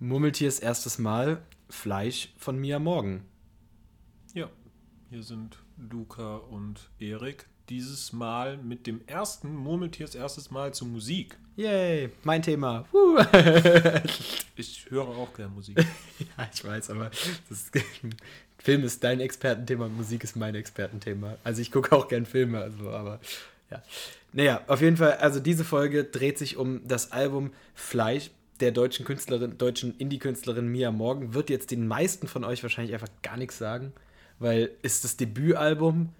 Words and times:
Murmeltiers 0.00 0.60
erstes 0.60 0.98
Mal 0.98 1.42
Fleisch 1.68 2.32
von 2.38 2.56
Mia 2.56 2.78
Morgen. 2.78 3.24
Ja, 4.32 4.48
hier 5.10 5.24
sind 5.24 5.58
Luca 5.76 6.36
und 6.36 6.88
Erik. 7.00 7.46
Dieses 7.68 8.12
Mal 8.12 8.58
mit 8.58 8.86
dem 8.86 9.00
ersten 9.08 9.52
Murmeltiers 9.52 10.14
erstes 10.14 10.52
Mal 10.52 10.72
zur 10.72 10.86
Musik. 10.86 11.36
Yay, 11.56 12.10
mein 12.22 12.42
Thema. 12.42 12.84
ich 14.54 14.88
höre 14.88 15.08
auch 15.08 15.34
gerne 15.34 15.52
Musik. 15.52 15.76
ja, 16.38 16.48
ich 16.54 16.64
weiß, 16.64 16.90
aber 16.90 17.10
das, 17.48 17.72
Film 18.58 18.84
ist 18.84 19.02
dein 19.02 19.18
Expertenthema, 19.18 19.88
Musik 19.88 20.22
ist 20.22 20.36
mein 20.36 20.54
Expertenthema. 20.54 21.38
Also 21.42 21.60
ich 21.60 21.72
gucke 21.72 21.94
auch 21.96 22.06
gern 22.06 22.24
Filme, 22.24 22.60
also 22.60 22.90
aber 22.90 23.18
ja. 23.68 23.82
Naja, 24.32 24.62
auf 24.68 24.80
jeden 24.80 24.96
Fall, 24.96 25.14
also 25.14 25.40
diese 25.40 25.64
Folge 25.64 26.04
dreht 26.04 26.38
sich 26.38 26.56
um 26.56 26.86
das 26.86 27.10
Album 27.10 27.52
Fleisch 27.74 28.30
der 28.60 28.72
deutschen 28.72 29.04
Künstlerin, 29.04 29.58
deutschen 29.58 29.96
Indie-Künstlerin 29.98 30.68
Mia 30.68 30.90
Morgan. 30.90 31.34
Wird 31.34 31.50
jetzt 31.50 31.70
den 31.70 31.86
meisten 31.86 32.26
von 32.26 32.44
euch 32.44 32.62
wahrscheinlich 32.62 32.94
einfach 32.94 33.10
gar 33.22 33.36
nichts 33.36 33.58
sagen, 33.58 33.92
weil 34.38 34.70
ist 34.82 35.04
das 35.04 35.16
Debütalbum 35.16 36.10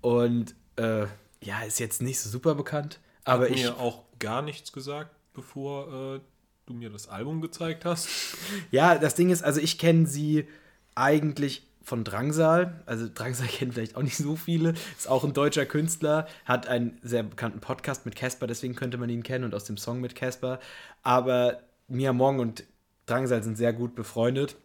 und 0.00 0.54
äh, 0.76 1.06
ja, 1.42 1.62
ist 1.66 1.80
jetzt 1.80 2.02
nicht 2.02 2.20
so 2.20 2.28
super 2.28 2.54
bekannt. 2.54 3.00
Aber 3.24 3.44
Hat 3.44 3.50
ich 3.50 3.62
mir 3.62 3.78
auch 3.78 4.04
gar 4.18 4.42
nichts 4.42 4.72
gesagt, 4.72 5.10
bevor 5.32 6.16
äh, 6.16 6.20
du 6.66 6.74
mir 6.74 6.90
das 6.90 7.08
Album 7.08 7.40
gezeigt 7.40 7.84
hast. 7.84 8.08
ja, 8.70 8.98
das 8.98 9.14
Ding 9.14 9.30
ist, 9.30 9.42
also 9.42 9.60
ich 9.60 9.78
kenne 9.78 10.06
sie 10.06 10.46
eigentlich 10.94 11.66
von 11.82 12.04
Drangsal. 12.04 12.82
Also 12.86 13.08
Drangsal 13.12 13.46
kennen 13.48 13.72
vielleicht 13.72 13.96
auch 13.96 14.02
nicht 14.02 14.16
so 14.16 14.36
viele. 14.36 14.74
Ist 14.96 15.08
auch 15.08 15.24
ein 15.24 15.32
deutscher 15.32 15.66
Künstler, 15.66 16.26
hat 16.44 16.66
einen 16.66 16.98
sehr 17.02 17.22
bekannten 17.22 17.60
Podcast 17.60 18.06
mit 18.06 18.16
Casper, 18.16 18.46
deswegen 18.46 18.74
könnte 18.74 18.98
man 18.98 19.10
ihn 19.10 19.22
kennen 19.22 19.44
und 19.44 19.54
aus 19.54 19.64
dem 19.64 19.76
Song 19.76 20.00
mit 20.00 20.14
Casper. 20.14 20.60
Aber 21.02 21.60
Mia 21.88 22.12
Mong 22.12 22.38
und 22.38 22.64
Drangsal 23.06 23.42
sind 23.42 23.56
sehr 23.56 23.72
gut 23.72 23.94
befreundet. 23.94 24.56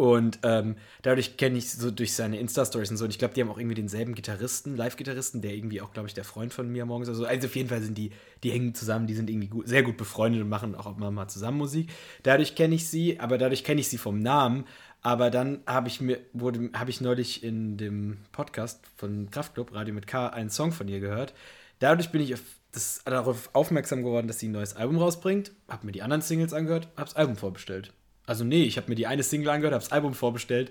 Und 0.00 0.38
ähm, 0.44 0.76
dadurch 1.02 1.36
kenne 1.36 1.58
ich 1.58 1.70
so 1.70 1.90
durch 1.90 2.14
seine 2.14 2.38
Insta-Stories 2.40 2.90
und 2.90 2.96
so. 2.96 3.04
Und 3.04 3.10
ich 3.10 3.18
glaube, 3.18 3.34
die 3.34 3.42
haben 3.42 3.50
auch 3.50 3.58
irgendwie 3.58 3.74
denselben 3.74 4.14
Gitarristen, 4.14 4.74
Live-Gitarristen, 4.74 5.42
der 5.42 5.52
irgendwie 5.52 5.82
auch, 5.82 5.92
glaube 5.92 6.08
ich, 6.08 6.14
der 6.14 6.24
Freund 6.24 6.54
von 6.54 6.72
Mia 6.72 6.86
Morgens. 6.86 7.10
Also, 7.10 7.26
also 7.26 7.46
auf 7.46 7.54
jeden 7.54 7.68
Fall 7.68 7.82
sind 7.82 7.98
die, 7.98 8.10
die 8.42 8.50
hängen 8.50 8.74
zusammen, 8.74 9.06
die 9.06 9.12
sind 9.12 9.28
irgendwie 9.28 9.48
gut, 9.48 9.68
sehr 9.68 9.82
gut 9.82 9.98
befreundet 9.98 10.40
und 10.40 10.48
machen 10.48 10.74
auch 10.74 10.96
immer 10.96 11.10
mal 11.10 11.28
zusammen 11.28 11.58
Musik. 11.58 11.90
Dadurch 12.22 12.54
kenne 12.54 12.76
ich 12.76 12.88
sie, 12.88 13.20
aber 13.20 13.36
dadurch 13.36 13.62
kenne 13.62 13.82
ich 13.82 13.88
sie 13.88 13.98
vom 13.98 14.20
Namen. 14.20 14.64
Aber 15.02 15.30
dann 15.30 15.60
habe 15.66 15.88
ich 15.88 16.00
mir, 16.00 16.18
wurde, 16.32 16.70
habe 16.72 16.88
ich 16.88 17.02
neulich 17.02 17.44
in 17.44 17.76
dem 17.76 18.16
Podcast 18.32 18.80
von 18.96 19.30
Kraftclub, 19.30 19.74
Radio 19.74 19.92
mit 19.92 20.06
K, 20.06 20.28
einen 20.28 20.48
Song 20.48 20.72
von 20.72 20.88
ihr 20.88 21.00
gehört. 21.00 21.34
Dadurch 21.80 22.10
bin 22.10 22.20
ich 22.20 22.34
auf 22.34 22.40
das, 22.72 23.02
darauf 23.04 23.50
aufmerksam 23.52 24.02
geworden, 24.02 24.28
dass 24.28 24.38
sie 24.38 24.48
ein 24.48 24.52
neues 24.52 24.76
Album 24.76 24.98
rausbringt, 24.98 25.50
habe 25.68 25.86
mir 25.86 25.92
die 25.92 26.02
anderen 26.02 26.22
Singles 26.22 26.52
angehört, 26.52 26.88
habe 26.96 27.06
das 27.06 27.16
Album 27.16 27.36
vorbestellt. 27.36 27.92
Also 28.26 28.44
nee, 28.44 28.62
ich 28.62 28.76
habe 28.76 28.88
mir 28.88 28.94
die 28.94 29.08
eine 29.08 29.24
Single 29.24 29.48
angehört, 29.48 29.74
habe 29.74 29.82
das 29.82 29.92
Album 29.92 30.14
vorbestellt 30.14 30.70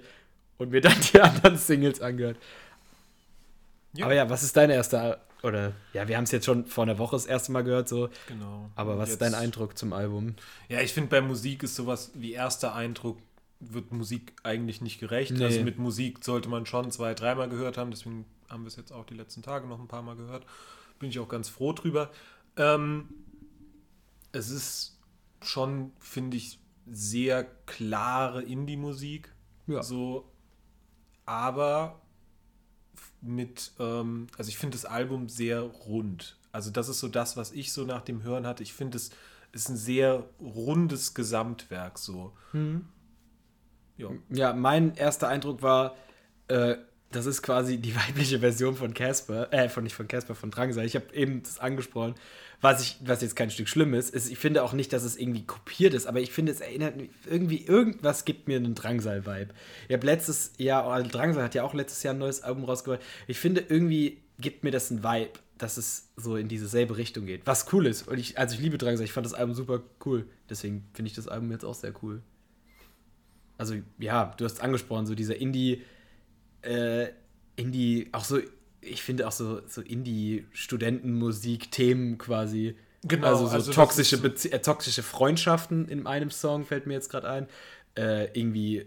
und 0.57 0.71
mir 0.71 0.81
dann 0.81 0.95
die 1.13 1.19
anderen 1.19 1.57
Singles 1.57 1.99
angehört. 1.99 2.37
Ja. 3.93 4.05
Aber 4.05 4.13
ja, 4.13 4.29
was 4.29 4.43
ist 4.43 4.55
dein 4.55 4.69
erster 4.69 5.19
oder 5.41 5.73
ja, 5.93 6.07
wir 6.07 6.17
haben 6.17 6.25
es 6.25 6.31
jetzt 6.31 6.45
schon 6.45 6.65
vor 6.65 6.83
einer 6.83 6.97
Woche 6.97 7.15
das 7.15 7.25
erste 7.25 7.51
Mal 7.51 7.63
gehört 7.63 7.87
so. 7.87 8.09
Genau. 8.27 8.69
Aber 8.75 8.97
was 8.97 9.09
jetzt, 9.09 9.13
ist 9.13 9.21
dein 9.21 9.33
Eindruck 9.33 9.77
zum 9.77 9.93
Album? 9.93 10.35
Ja, 10.67 10.81
ich 10.81 10.93
finde 10.93 11.09
bei 11.09 11.21
Musik 11.21 11.63
ist 11.63 11.75
sowas 11.75 12.11
wie 12.13 12.33
erster 12.33 12.75
Eindruck 12.75 13.17
wird 13.59 13.91
Musik 13.91 14.33
eigentlich 14.43 14.81
nicht 14.81 14.99
gerecht. 14.99 15.31
Nee. 15.31 15.43
Also 15.43 15.61
mit 15.63 15.77
Musik 15.77 16.23
sollte 16.23 16.49
man 16.49 16.65
schon 16.65 16.91
zwei, 16.91 17.13
dreimal 17.13 17.49
gehört 17.49 17.77
haben. 17.77 17.91
Deswegen 17.91 18.25
haben 18.49 18.63
wir 18.63 18.67
es 18.67 18.75
jetzt 18.75 18.91
auch 18.91 19.05
die 19.05 19.15
letzten 19.15 19.41
Tage 19.41 19.67
noch 19.67 19.79
ein 19.79 19.87
paar 19.87 20.01
Mal 20.01 20.15
gehört. 20.15 20.45
Bin 20.99 21.09
ich 21.09 21.19
auch 21.19 21.29
ganz 21.29 21.49
froh 21.49 21.73
drüber. 21.73 22.11
Ähm, 22.57 23.09
es 24.31 24.49
ist 24.49 24.99
schon, 25.41 25.91
finde 25.99 26.37
ich, 26.37 26.59
sehr 26.91 27.43
klare 27.65 28.43
Indie-Musik. 28.43 29.33
Ja. 29.67 29.83
So, 29.83 30.29
aber 31.25 32.01
mit, 33.21 33.71
ähm, 33.79 34.27
also 34.37 34.49
ich 34.49 34.57
finde 34.57 34.75
das 34.75 34.85
Album 34.85 35.29
sehr 35.29 35.61
rund. 35.61 36.37
Also 36.51 36.71
das 36.71 36.89
ist 36.89 36.99
so 36.99 37.07
das, 37.07 37.37
was 37.37 37.51
ich 37.51 37.71
so 37.71 37.85
nach 37.85 38.01
dem 38.01 38.23
Hören 38.23 38.47
hatte. 38.47 38.63
Ich 38.63 38.73
finde 38.73 38.97
es 38.97 39.11
ist 39.51 39.69
ein 39.69 39.77
sehr 39.77 40.25
rundes 40.39 41.13
Gesamtwerk 41.13 41.97
so. 41.97 42.33
Ja. 43.97 44.09
ja, 44.29 44.53
mein 44.53 44.95
erster 44.95 45.27
Eindruck 45.27 45.61
war, 45.61 45.95
äh, 46.47 46.77
das 47.11 47.25
ist 47.25 47.41
quasi 47.41 47.77
die 47.77 47.95
weibliche 48.07 48.39
Version 48.39 48.75
von 48.75 48.93
Casper, 48.93 49.51
äh, 49.51 49.69
von 49.69 49.83
nicht 49.83 49.95
von 49.95 50.07
Casper, 50.07 50.35
von 50.35 50.51
Drangsal. 50.51 50.85
Ich 50.85 50.95
habe 50.95 51.13
eben 51.13 51.43
das 51.43 51.59
angesprochen, 51.59 52.15
was 52.61 52.81
ich, 52.81 52.97
was 53.05 53.21
jetzt 53.21 53.35
kein 53.35 53.49
Stück 53.51 53.69
schlimm 53.69 53.93
ist, 53.93 54.13
ist, 54.13 54.29
ich 54.29 54.37
finde 54.37 54.63
auch 54.63 54.73
nicht, 54.73 54.91
dass 54.91 55.03
es 55.03 55.15
irgendwie 55.17 55.45
kopiert 55.45 55.93
ist, 55.93 56.07
aber 56.07 56.19
ich 56.19 56.31
finde, 56.31 56.51
es 56.51 56.59
erinnert 56.59 56.97
mich, 56.97 57.09
irgendwie, 57.25 57.65
irgendwas 57.65 58.25
gibt 58.25 58.47
mir 58.47 58.57
einen 58.57 58.75
Drangsal-Vibe. 58.75 59.53
Ich 59.87 59.93
habe 59.93 60.05
letztes 60.05 60.51
Jahr, 60.57 60.85
also 60.85 61.09
Drangsal 61.09 61.43
hat 61.43 61.55
ja 61.55 61.63
auch 61.63 61.73
letztes 61.73 62.03
Jahr 62.03 62.13
ein 62.13 62.19
neues 62.19 62.41
Album 62.41 62.65
rausgebracht. 62.65 63.01
Ich 63.27 63.39
finde, 63.39 63.63
irgendwie 63.67 64.21
gibt 64.39 64.63
mir 64.63 64.71
das 64.71 64.91
einen 64.91 65.03
Vibe, 65.03 65.39
dass 65.57 65.77
es 65.77 66.09
so 66.17 66.35
in 66.35 66.47
dieselbe 66.49 66.97
Richtung 66.97 67.25
geht. 67.25 67.41
Was 67.45 67.71
cool 67.73 67.85
ist. 67.85 68.07
Und 68.07 68.17
ich, 68.17 68.37
also 68.37 68.55
ich 68.55 68.61
liebe 68.61 68.77
Drangsal, 68.77 69.05
ich 69.05 69.13
fand 69.13 69.25
das 69.25 69.33
Album 69.33 69.55
super 69.55 69.81
cool. 70.05 70.25
Deswegen 70.49 70.85
finde 70.93 71.09
ich 71.09 71.15
das 71.15 71.27
Album 71.27 71.51
jetzt 71.51 71.65
auch 71.65 71.75
sehr 71.75 71.93
cool 72.03 72.21
also 73.59 73.75
ja, 73.99 74.33
du 74.37 74.45
hast 74.45 74.61
angesprochen, 74.61 75.05
so 75.05 75.13
dieser 75.13 75.35
Indie, 75.35 75.83
äh, 76.61 77.07
Indie, 77.55 78.09
auch 78.11 78.23
so, 78.23 78.39
ich 78.81 79.01
finde 79.01 79.27
auch 79.27 79.31
so, 79.31 79.61
so 79.67 79.81
Indie-Studentenmusik-Themen 79.81 82.17
quasi. 82.17 82.75
Genau. 83.03 83.27
Also 83.27 83.47
so 83.47 83.53
also 83.53 83.71
toxische, 83.71 84.17
so 84.17 84.49
äh, 84.49 84.59
toxische 84.59 85.03
Freundschaften 85.03 85.87
in 85.87 86.07
einem 86.07 86.31
Song 86.31 86.65
fällt 86.65 86.87
mir 86.87 86.93
jetzt 86.93 87.09
gerade 87.09 87.29
ein. 87.29 87.47
Äh, 87.95 88.37
irgendwie 88.37 88.85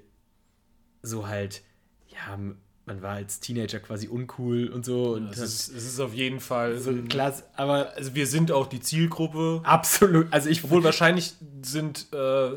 so 1.02 1.26
halt, 1.26 1.62
ja, 2.08 2.38
man 2.84 3.02
war 3.02 3.14
als 3.14 3.40
Teenager 3.40 3.80
quasi 3.80 4.08
uncool 4.08 4.68
und 4.68 4.84
so. 4.84 5.14
Und 5.14 5.30
es, 5.30 5.38
ist, 5.38 5.68
es 5.68 5.84
ist 5.84 6.00
auf 6.00 6.14
jeden 6.14 6.40
Fall 6.40 6.78
so 6.78 6.92
klasse, 7.08 7.44
aber 7.54 7.92
also 7.96 8.14
wir 8.14 8.26
sind 8.26 8.50
auch 8.50 8.66
die 8.66 8.80
Zielgruppe. 8.80 9.60
Absolut. 9.64 10.32
Also 10.32 10.48
ich 10.48 10.64
obwohl 10.64 10.82
wahrscheinlich 10.84 11.34
sind 11.62 12.08
äh, 12.12 12.52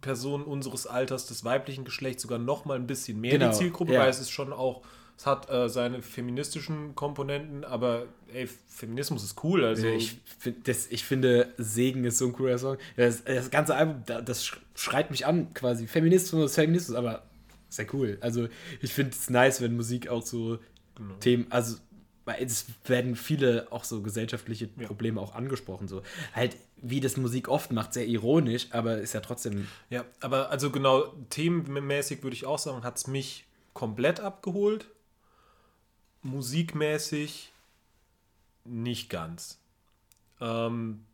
Personen 0.00 0.44
unseres 0.44 0.86
Alters 0.86 1.26
des 1.26 1.44
weiblichen 1.44 1.84
Geschlechts 1.84 2.22
sogar 2.22 2.38
noch 2.38 2.64
mal 2.64 2.76
ein 2.76 2.86
bisschen 2.86 3.20
mehr 3.20 3.32
genau, 3.32 3.50
die 3.50 3.58
Zielgruppe, 3.58 3.94
ja. 3.94 4.00
weil 4.00 4.10
es 4.10 4.20
ist 4.20 4.30
schon 4.30 4.52
auch, 4.52 4.82
es 5.16 5.26
hat 5.26 5.50
äh, 5.50 5.68
seine 5.68 6.02
feministischen 6.02 6.94
Komponenten, 6.94 7.64
aber 7.64 8.06
ey, 8.32 8.48
Feminismus 8.68 9.24
ist 9.24 9.42
cool. 9.44 9.64
Also 9.64 9.88
ich, 9.88 10.18
das, 10.64 10.86
ich 10.88 11.04
finde, 11.04 11.52
Segen 11.58 12.04
ist 12.04 12.18
so 12.18 12.26
ein 12.26 12.32
cooler 12.32 12.58
Song. 12.58 12.78
Das, 12.96 13.24
das 13.24 13.50
ganze 13.50 13.74
Album, 13.74 14.02
das 14.06 14.52
schreit 14.74 15.10
mich 15.10 15.26
an, 15.26 15.52
quasi. 15.54 15.86
Feminismus, 15.86 16.54
Feminismus, 16.54 16.96
aber 16.96 17.24
sehr 17.68 17.86
cool. 17.92 18.18
Also 18.20 18.48
ich 18.80 18.92
finde 18.92 19.12
es 19.12 19.30
nice, 19.30 19.60
wenn 19.60 19.74
Musik 19.74 20.08
auch 20.08 20.22
so 20.22 20.58
genau. 20.94 21.14
Themen, 21.16 21.46
also 21.50 21.76
es 22.40 22.66
werden 22.84 23.16
viele 23.16 23.66
auch 23.70 23.84
so 23.84 24.02
gesellschaftliche 24.02 24.66
Probleme 24.68 25.20
ja. 25.20 25.26
auch 25.26 25.34
angesprochen. 25.34 25.88
So 25.88 26.02
halt, 26.34 26.56
wie 26.76 27.00
das 27.00 27.16
Musik 27.16 27.48
oft 27.48 27.72
macht, 27.72 27.94
sehr 27.94 28.06
ironisch, 28.06 28.68
aber 28.70 28.98
ist 28.98 29.14
ja 29.14 29.20
trotzdem. 29.20 29.68
Ja, 29.90 30.04
aber 30.20 30.50
also 30.50 30.70
genau, 30.70 31.14
themenmäßig 31.30 32.22
würde 32.22 32.34
ich 32.34 32.46
auch 32.46 32.58
sagen, 32.58 32.84
hat 32.84 32.96
es 32.96 33.06
mich 33.06 33.46
komplett 33.72 34.20
abgeholt. 34.20 34.86
Musikmäßig 36.22 37.52
nicht 38.64 39.10
ganz. 39.10 39.58
Ähm, 40.40 41.04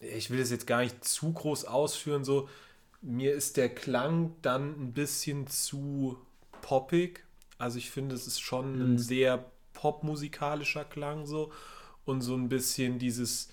ich 0.00 0.30
will 0.30 0.38
das 0.38 0.50
jetzt 0.50 0.66
gar 0.66 0.80
nicht 0.82 1.04
zu 1.04 1.32
groß 1.32 1.64
ausführen, 1.64 2.24
so. 2.24 2.48
Mir 3.04 3.34
ist 3.34 3.56
der 3.56 3.68
Klang 3.68 4.36
dann 4.42 4.80
ein 4.80 4.92
bisschen 4.92 5.48
zu 5.48 6.16
poppig. 6.60 7.24
Also 7.58 7.78
ich 7.78 7.90
finde, 7.90 8.14
es 8.14 8.28
ist 8.28 8.40
schon 8.40 8.76
mhm. 8.76 8.94
ein 8.94 8.98
sehr 8.98 9.51
popmusikalischer 9.82 10.84
Klang 10.84 11.26
so 11.26 11.52
und 12.04 12.20
so 12.20 12.36
ein 12.36 12.48
bisschen 12.48 13.00
dieses, 13.00 13.48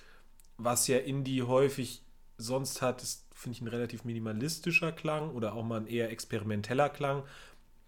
was 0.58 0.86
ja 0.88 1.00
Indie 1.00 1.42
häufig 1.42 2.04
sonst 2.38 2.84
hat, 2.84 3.02
ist, 3.02 3.26
finde 3.34 3.56
ich, 3.56 3.62
ein 3.62 3.68
relativ 3.68 4.04
minimalistischer 4.04 4.92
Klang 4.92 5.32
oder 5.32 5.54
auch 5.54 5.64
mal 5.64 5.80
ein 5.80 5.88
eher 5.88 6.12
experimenteller 6.12 6.90
Klang. 6.90 7.24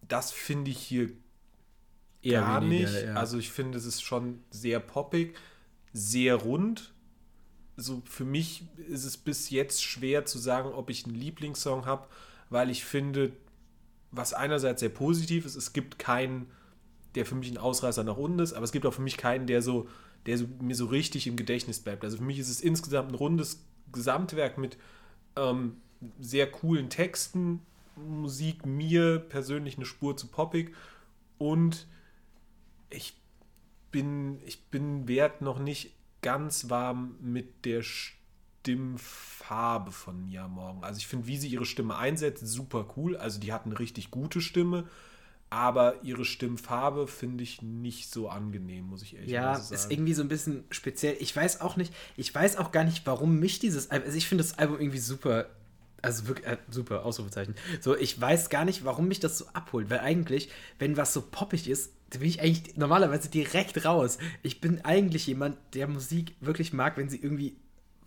Das 0.08 0.32
finde 0.32 0.72
ich 0.72 0.80
hier 0.80 1.12
eher 2.24 2.42
gar 2.42 2.64
weniger, 2.64 2.90
nicht. 2.90 3.04
Ja. 3.04 3.14
Also 3.14 3.38
ich 3.38 3.52
finde, 3.52 3.78
es 3.78 3.86
ist 3.86 4.02
schon 4.02 4.44
sehr 4.50 4.80
poppig, 4.80 5.38
sehr 5.94 6.36
rund. 6.36 6.94
So 7.78 8.02
für 8.06 8.26
mich 8.26 8.64
ist 8.90 9.06
es 9.06 9.18
bis 9.18 9.52
jetzt 9.52 9.84
schwer 9.84 10.26
zu 10.26 10.40
sagen, 10.40 10.72
ob 10.74 10.90
ich 10.90 11.06
einen 11.06 11.14
Lieblingssong 11.14 11.86
habe, 11.86 12.08
weil 12.50 12.72
ich 12.72 12.86
finde, 12.86 13.34
was 14.10 14.34
einerseits 14.34 14.80
sehr 14.80 14.90
positiv 14.90 15.46
ist, 15.46 15.56
es 15.56 15.74
gibt 15.74 16.00
keinen 16.00 16.50
der 17.16 17.26
für 17.26 17.36
mich 17.36 17.52
ein 17.52 17.58
Ausreißer 17.58 18.04
nach 18.04 18.18
unten 18.18 18.40
ist, 18.40 18.54
aber 18.54 18.64
es 18.64 18.72
gibt 18.72 18.86
auch 18.86 18.94
für 18.94 19.02
mich 19.02 19.18
keinen, 19.18 19.48
der 19.48 19.62
so, 19.62 19.88
der 20.26 20.38
so, 20.38 20.48
mir 20.60 20.76
so 20.76 20.86
richtig 20.86 21.28
im 21.28 21.36
Gedächtnis 21.36 21.80
bleibt. 21.80 22.04
Also 22.04 22.18
für 22.18 22.24
mich 22.24 22.40
ist 22.40 22.50
es 22.50 22.62
insgesamt 22.62 23.12
ein 23.12 23.16
rundes 23.16 23.66
Gesamtwerk 23.92 24.58
mit 24.58 24.78
ähm, 25.36 25.78
sehr 26.20 26.50
coolen 26.50 26.90
Texten, 26.90 27.62
Musik, 27.96 28.66
mir 28.66 29.20
persönlich 29.20 29.76
eine 29.76 29.86
Spur 29.86 30.16
zu 30.18 30.28
poppig 30.28 30.74
und 31.38 31.88
ich 32.90 33.14
bin, 33.92 34.40
ich 34.46 34.66
bin 34.66 35.08
wert 35.08 35.42
noch 35.42 35.60
nicht 35.60 35.94
ganz 36.22 36.70
warm 36.70 37.16
mit 37.20 37.66
der 37.66 37.84
Stimmfarbe 38.64 39.92
von 39.92 40.26
Nia 40.26 40.48
Morgan. 40.48 40.84
Also 40.84 41.00
ich 41.00 41.08
finde, 41.08 41.28
wie 41.28 41.38
sie 41.38 41.50
ihre 41.50 41.66
Stimme 41.66 41.98
einsetzt, 41.98 42.48
super 42.48 42.88
cool. 42.96 43.18
Also 43.18 43.40
die 43.40 43.52
hat 43.52 43.66
eine 43.66 43.80
richtig 43.80 44.12
gute 44.12 44.40
Stimme, 44.40 44.88
aber 45.52 46.02
ihre 46.02 46.24
Stimmfarbe 46.24 47.08
finde 47.08 47.44
ich 47.44 47.62
nicht 47.62 48.10
so 48.10 48.30
angenehm, 48.30 48.86
muss 48.86 49.04
ich 49.04 49.16
ehrlich 49.16 49.30
ja, 49.30 49.56
sagen. 49.56 49.68
Ja, 49.70 49.76
ist 49.76 49.92
irgendwie 49.92 50.14
so 50.14 50.22
ein 50.22 50.30
bisschen 50.30 50.64
speziell. 50.72 51.18
Ich 51.20 51.36
weiß 51.36 51.60
auch 51.60 51.76
nicht, 51.76 51.94
ich 52.16 52.34
weiß 52.34 52.56
auch 52.56 52.72
gar 52.72 52.86
nicht, 52.86 53.06
warum 53.06 53.38
mich 53.38 53.60
dieses 53.60 53.92
Album, 53.92 54.08
also 54.08 54.18
ich 54.18 54.28
finde 54.28 54.46
das 54.46 54.58
Album 54.58 54.80
irgendwie 54.80 55.00
super 55.00 55.48
also 56.02 56.28
wirklich 56.28 56.48
äh, 56.48 56.58
super, 56.70 57.06
Ausrufezeichen. 57.06 57.54
So, 57.80 57.96
ich 57.96 58.20
weiß 58.20 58.50
gar 58.50 58.66
nicht, 58.66 58.86
warum 58.86 59.08
mich 59.08 59.20
das 59.20 59.38
so 59.38 59.46
abholt, 59.54 59.92
weil 59.92 60.00
eigentlich, 60.00 60.50
wenn 60.80 60.98
was 60.98 61.14
so 61.14 61.22
poppig 61.22 61.70
ist, 61.70 61.92
bin 62.10 62.24
ich 62.24 62.42
eigentlich 62.42 62.76
normalerweise 62.76 63.30
direkt 63.30 63.86
raus. 63.86 64.18
Ich 64.42 64.62
bin 64.62 64.84
eigentlich 64.84 65.28
jemand, 65.28 65.58
der 65.76 65.88
Musik 65.88 66.34
wirklich 66.40 66.74
mag, 66.74 66.98
wenn 66.98 67.08
sie 67.08 67.22
irgendwie 67.22 67.56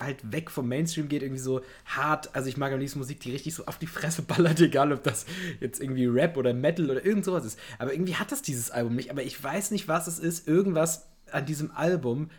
halt 0.00 0.32
weg 0.32 0.50
vom 0.50 0.69
Mainstream 0.69 1.08
geht, 1.08 1.23
irgendwie 1.23 1.41
so 1.41 1.62
hart. 1.87 2.35
Also 2.35 2.49
ich 2.49 2.56
mag 2.56 2.73
am 2.73 2.81
liebsten 2.81 2.99
Musik, 2.99 3.20
die 3.20 3.32
richtig 3.32 3.55
so 3.55 3.67
auf 3.67 3.79
die 3.79 3.87
Fresse 3.87 4.23
ballert, 4.23 4.61
egal 4.61 4.93
ob 4.93 5.02
das 5.02 5.26
jetzt 5.61 5.81
irgendwie 5.81 6.06
Rap 6.06 6.37
oder 6.37 6.52
Metal 6.52 6.91
oder 6.91 7.05
irgend 7.05 7.25
sowas 7.25 7.44
ist. 7.44 7.58
Aber 7.79 7.93
irgendwie 7.93 8.17
hat 8.17 8.32
das 8.32 8.43
dieses 8.43 8.70
Album 8.70 8.94
nicht. 8.94 9.11
Aber 9.11 9.23
ich 9.23 9.43
weiß 9.43 9.70
nicht, 9.70 9.88
was 9.88 10.06
es 10.06 10.19
ist. 10.19 10.49
Irgendwas 10.49 11.06
an 11.31 11.46
diesem 11.46 11.70
Album. 11.73 12.31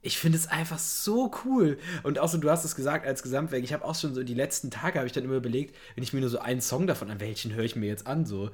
Ich 0.00 0.18
finde 0.18 0.36
es 0.36 0.48
einfach 0.48 0.78
so 0.78 1.30
cool. 1.44 1.78
Und 2.02 2.18
auch 2.18 2.28
so, 2.28 2.38
du 2.38 2.50
hast 2.50 2.64
es 2.64 2.74
gesagt 2.74 3.06
als 3.06 3.22
Gesamtwerk. 3.22 3.62
Ich 3.62 3.72
habe 3.72 3.84
auch 3.84 3.94
schon 3.94 4.14
so 4.14 4.22
die 4.22 4.34
letzten 4.34 4.70
Tage, 4.70 4.98
habe 4.98 5.06
ich 5.06 5.12
dann 5.12 5.24
immer 5.24 5.36
überlegt, 5.36 5.76
wenn 5.94 6.02
ich 6.02 6.12
mir 6.12 6.20
nur 6.20 6.30
so 6.30 6.40
einen 6.40 6.60
Song 6.60 6.86
davon 6.86 7.10
an, 7.10 7.20
welchen 7.20 7.54
höre 7.54 7.64
ich 7.64 7.76
mir 7.76 7.86
jetzt 7.86 8.06
an? 8.06 8.26
So, 8.26 8.50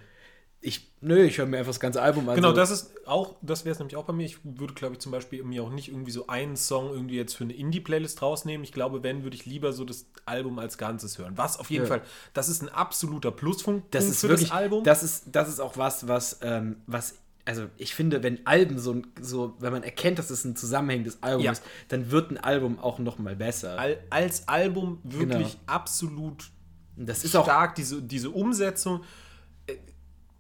ich, 0.61 0.93
nö, 1.01 1.23
ich 1.23 1.39
höre 1.39 1.47
mir 1.47 1.59
einfach 1.59 1.71
das 1.71 1.79
ganze 1.79 2.03
Album 2.03 2.29
an. 2.29 2.35
Genau, 2.35 2.53
das 2.53 2.71
ist 2.71 3.07
auch, 3.07 3.37
das 3.43 3.65
wäre 3.65 3.75
es 3.75 3.79
nämlich 3.79 3.97
auch 3.97 4.05
bei 4.05 4.13
mir. 4.13 4.27
Ich 4.27 4.39
würde, 4.43 4.75
glaube 4.75 4.95
ich, 4.95 4.99
zum 5.01 5.13
Beispiel 5.13 5.45
mir 5.45 5.63
auch 5.63 5.71
nicht 5.71 5.89
irgendwie 5.89 6.11
so 6.11 6.27
einen 6.27 6.57
Song 6.57 6.91
irgendwie 6.91 7.17
jetzt 7.17 7.35
für 7.35 7.45
eine 7.45 7.53
Indie-Playlist 7.53 8.23
rausnehmen. 8.23 8.65
Ich 8.65 8.73
glaube, 8.73 9.05
wenn, 9.05 9.23
würde 9.23 9.37
ich 9.37 9.47
lieber 9.47 9.73
so 9.73 9.85
das 9.85 10.07
Album 10.27 10.59
als 10.59 10.77
Ganzes 10.77 11.19
hören. 11.19 11.35
Was 11.37 11.61
auf 11.61 11.71
jeden 11.71 11.85
ja. 11.85 11.89
Fall, 11.89 12.03
das 12.35 12.49
ist 12.49 12.63
ein 12.63 12.69
absoluter 12.69 13.31
Pluspunkt 13.31 13.95
das 13.95 14.07
ist 14.07 14.21
für 14.21 14.31
wirklich, 14.31 14.49
das 14.49 14.57
Album. 14.57 14.83
Das 14.83 15.03
ist, 15.05 15.27
das 15.31 15.49
ist 15.49 15.61
auch 15.61 15.77
was, 15.77 16.09
was, 16.09 16.41
ähm, 16.43 16.77
was 16.87 17.15
also 17.45 17.67
ich 17.79 17.95
finde, 17.95 18.23
wenn 18.23 18.47
Alben 18.47 18.79
so, 18.79 19.01
so, 19.23 19.55
wenn 19.61 19.73
man 19.73 19.83
erkennt, 19.83 20.19
dass 20.19 20.29
es 20.29 20.45
ein 20.45 20.55
zusammenhängendes 20.55 21.23
Album 21.23 21.45
ja. 21.45 21.53
ist, 21.53 21.63
dann 21.89 22.11
wird 22.11 22.31
ein 22.31 22.37
Album 22.37 22.79
auch 22.79 22.99
noch 22.99 23.19
mal 23.19 23.37
besser. 23.37 23.79
Al 23.79 23.99
als 24.11 24.49
Album 24.49 24.99
wirklich 25.03 25.53
genau. 25.53 25.63
absolut 25.67 26.51
das 26.97 27.23
ist 27.23 27.31
stark, 27.31 27.71
auch 27.71 27.75
diese, 27.75 28.03
diese 28.03 28.31
Umsetzung 28.31 29.03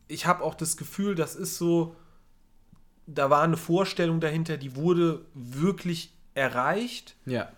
ich 0.08 0.26
habe 0.26 0.42
auch 0.42 0.54
das 0.54 0.76
Gefühl, 0.76 1.14
das 1.14 1.36
ist 1.36 1.56
so, 1.58 1.94
da 3.06 3.30
war 3.30 3.42
eine 3.42 3.56
Vorstellung 3.56 4.20
dahinter, 4.20 4.56
die 4.56 4.74
wurde 4.74 5.24
wirklich 5.34 6.12
erreicht. 6.34 7.14
Ja. 7.26 7.50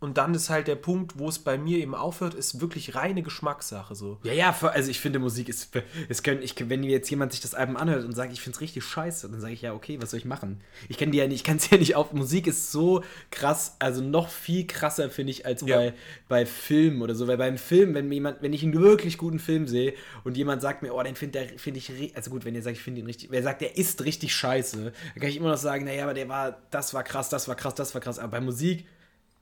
Und 0.00 0.16
dann 0.16 0.32
ist 0.32 0.48
halt 0.48 0.68
der 0.68 0.76
Punkt, 0.76 1.18
wo 1.18 1.28
es 1.28 1.40
bei 1.40 1.58
mir 1.58 1.78
eben 1.78 1.94
aufhört, 1.94 2.34
ist 2.34 2.60
wirklich 2.60 2.94
reine 2.94 3.22
Geschmackssache 3.22 3.96
so. 3.96 4.18
Ja, 4.22 4.32
ja, 4.32 4.56
also 4.62 4.90
ich 4.90 5.00
finde 5.00 5.18
Musik 5.18 5.48
ist, 5.48 5.76
es 6.08 6.22
können, 6.22 6.40
ich, 6.40 6.54
wenn 6.68 6.84
jetzt 6.84 7.10
jemand 7.10 7.32
sich 7.32 7.40
das 7.40 7.54
Album 7.54 7.76
anhört 7.76 8.04
und 8.04 8.14
sagt, 8.14 8.32
ich 8.32 8.40
finde 8.40 8.56
es 8.56 8.60
richtig 8.60 8.84
scheiße, 8.84 9.28
dann 9.28 9.40
sage 9.40 9.54
ich 9.54 9.62
ja, 9.62 9.74
okay, 9.74 10.00
was 10.00 10.12
soll 10.12 10.18
ich 10.18 10.24
machen? 10.24 10.60
Ich 10.88 10.98
kenne 10.98 11.10
die 11.10 11.18
ja 11.18 11.26
nicht, 11.26 11.38
ich 11.38 11.44
kann 11.44 11.56
es 11.56 11.68
ja 11.70 11.78
nicht 11.78 11.96
auf. 11.96 12.12
Musik 12.12 12.46
ist 12.46 12.70
so 12.70 13.02
krass, 13.32 13.74
also 13.80 14.00
noch 14.00 14.28
viel 14.28 14.68
krasser 14.68 15.10
finde 15.10 15.32
ich 15.32 15.44
als 15.44 15.62
ja. 15.62 15.76
bei, 15.76 15.94
bei 16.28 16.46
Filmen 16.46 17.02
oder 17.02 17.16
so, 17.16 17.26
weil 17.26 17.36
beim 17.36 17.58
Film, 17.58 17.94
wenn 17.94 18.10
jemand, 18.12 18.40
wenn 18.40 18.52
ich 18.52 18.62
einen 18.62 18.74
wirklich 18.74 19.18
guten 19.18 19.40
Film 19.40 19.66
sehe 19.66 19.94
und 20.22 20.36
jemand 20.36 20.62
sagt 20.62 20.82
mir, 20.82 20.94
oh, 20.94 21.02
den 21.02 21.16
finde 21.16 21.48
find 21.56 21.76
ich, 21.76 22.16
also 22.16 22.30
gut, 22.30 22.44
wenn 22.44 22.54
ihr 22.54 22.62
sagt, 22.62 22.76
ich 22.76 22.82
finde 22.82 23.00
ihn 23.00 23.06
richtig, 23.06 23.32
wer 23.32 23.42
sagt, 23.42 23.62
der 23.62 23.76
ist 23.76 24.04
richtig 24.04 24.32
scheiße, 24.32 24.76
dann 24.76 25.20
kann 25.20 25.28
ich 25.28 25.36
immer 25.36 25.50
noch 25.50 25.56
sagen, 25.56 25.86
naja, 25.86 26.04
aber 26.04 26.14
der 26.14 26.28
war, 26.28 26.58
das 26.70 26.94
war 26.94 27.02
krass, 27.02 27.28
das 27.30 27.48
war 27.48 27.56
krass, 27.56 27.74
das 27.74 27.94
war 27.94 28.00
krass, 28.00 28.20
aber 28.20 28.30
bei 28.30 28.40
Musik 28.40 28.86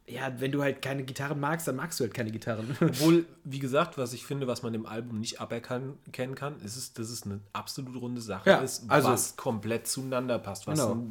ja, 0.09 0.33
wenn 0.39 0.53
du 0.53 0.63
halt 0.63 0.83
keine 0.83 1.03
Gitarren 1.03 1.41
magst, 1.41 1.67
dann 1.67 1.77
magst 1.77 1.99
du 1.99 2.05
halt 2.05 2.15
keine 2.15 2.31
Gitarren. 2.31 2.77
Obwohl, 2.81 3.27
wie 3.45 3.59
gesagt, 3.59 3.99
was 3.99 4.13
ich 4.13 4.25
finde, 4.25 4.47
was 4.47 4.63
man 4.63 4.73
dem 4.73 4.87
Album 4.87 5.19
nicht 5.19 5.41
aberkennen 5.41 5.99
kann, 6.35 6.61
ist 6.61 6.77
es, 6.77 6.93
dass 6.93 7.11
es 7.11 7.25
eine 7.25 7.41
absolut 7.53 8.01
runde 8.01 8.21
Sache 8.21 8.51
ja, 8.51 8.59
ist, 8.59 8.89
also, 8.89 9.09
was 9.09 9.37
komplett 9.37 9.89
zueinander 9.89 10.39
passt. 10.39 10.67
genau. 10.67 11.07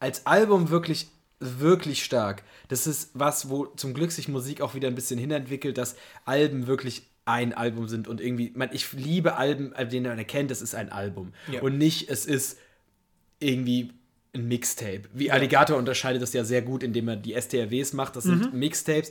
Als 0.00 0.26
Album 0.26 0.70
wirklich, 0.70 1.08
wirklich 1.38 2.04
stark. 2.04 2.42
Das 2.68 2.86
ist 2.86 3.10
was, 3.14 3.48
wo 3.48 3.66
zum 3.66 3.94
Glück 3.94 4.10
sich 4.10 4.28
Musik 4.28 4.60
auch 4.60 4.74
wieder 4.74 4.88
ein 4.88 4.94
bisschen 4.94 5.18
hinentwickelt, 5.18 5.78
dass 5.78 5.94
Alben 6.24 6.66
wirklich 6.66 7.08
ein 7.26 7.54
Album 7.54 7.88
sind 7.88 8.06
und 8.08 8.20
irgendwie, 8.20 8.52
man, 8.54 8.68
ich 8.72 8.92
liebe 8.92 9.36
Alben, 9.36 9.72
denen 9.90 10.06
man 10.06 10.18
erkennt, 10.18 10.50
es 10.50 10.60
ist 10.60 10.74
ein 10.74 10.90
Album. 10.90 11.32
Ja. 11.50 11.62
Und 11.62 11.78
nicht, 11.78 12.10
es 12.10 12.26
ist 12.26 12.58
irgendwie 13.38 13.92
ein 14.34 14.48
Mixtape. 14.48 15.02
Wie 15.12 15.30
Alligator 15.30 15.76
unterscheidet 15.76 16.22
das 16.22 16.32
ja 16.32 16.44
sehr 16.44 16.62
gut, 16.62 16.82
indem 16.82 17.08
er 17.08 17.16
die 17.16 17.40
STRWs 17.40 17.92
macht. 17.92 18.16
Das 18.16 18.24
sind 18.24 18.52
mhm. 18.52 18.58
Mixtapes, 18.58 19.10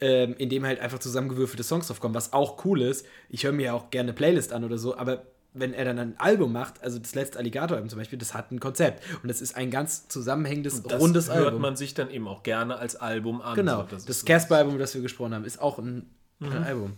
ähm, 0.00 0.34
in 0.38 0.48
dem 0.48 0.64
halt 0.64 0.80
einfach 0.80 0.98
zusammengewürfelte 0.98 1.62
Songs 1.62 1.88
draufkommen, 1.88 2.14
was 2.14 2.32
auch 2.32 2.64
cool 2.64 2.82
ist. 2.82 3.06
Ich 3.28 3.44
höre 3.44 3.52
mir 3.52 3.66
ja 3.66 3.72
auch 3.74 3.90
gerne 3.90 4.10
eine 4.10 4.16
Playlist 4.16 4.52
an 4.52 4.64
oder 4.64 4.78
so, 4.78 4.96
aber 4.96 5.24
wenn 5.52 5.74
er 5.74 5.84
dann 5.84 5.98
ein 5.98 6.14
Album 6.18 6.52
macht, 6.52 6.82
also 6.82 6.98
das 6.98 7.14
letzte 7.14 7.38
Alligator-Album 7.38 7.88
zum 7.88 7.98
Beispiel, 7.98 8.18
das 8.18 8.34
hat 8.34 8.52
ein 8.52 8.60
Konzept. 8.60 9.02
Und 9.22 9.28
das 9.28 9.40
ist 9.40 9.56
ein 9.56 9.70
ganz 9.70 10.06
zusammenhängendes, 10.06 10.82
das 10.82 11.00
rundes 11.00 11.28
Album. 11.28 11.44
Das 11.44 11.52
hört 11.52 11.60
man 11.60 11.76
sich 11.76 11.94
dann 11.94 12.10
eben 12.10 12.28
auch 12.28 12.42
gerne 12.44 12.76
als 12.76 12.96
Album 12.96 13.42
an. 13.42 13.56
Genau. 13.56 13.82
So, 13.82 13.88
das, 13.90 14.04
das 14.04 14.24
Casper-Album, 14.24 14.78
das 14.78 14.94
wir 14.94 15.02
gesprochen 15.02 15.34
haben, 15.34 15.44
ist 15.44 15.60
auch 15.60 15.78
ein, 15.78 16.08
mhm. 16.38 16.52
ein 16.52 16.64
Album. 16.64 16.96